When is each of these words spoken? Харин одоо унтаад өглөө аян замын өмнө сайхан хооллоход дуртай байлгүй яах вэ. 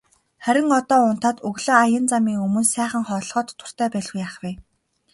Харин 0.45 0.67
одоо 0.79 0.99
унтаад 1.09 1.37
өглөө 1.47 1.77
аян 1.83 2.05
замын 2.11 2.37
өмнө 2.45 2.63
сайхан 2.73 3.03
хооллоход 3.07 3.47
дуртай 3.59 3.89
байлгүй 3.93 4.19
яах 4.25 4.35
вэ. 4.43 4.51